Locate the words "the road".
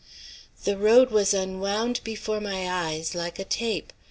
0.63-1.11